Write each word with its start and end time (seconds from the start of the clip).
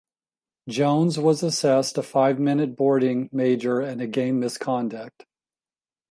Jones 0.67 1.19
was 1.19 1.43
assessed 1.43 1.95
a 1.95 2.01
five-minute 2.01 2.75
boarding 2.75 3.29
major 3.31 3.81
and 3.81 4.01
a 4.01 4.07
game 4.07 4.39
misconduct. 4.39 5.27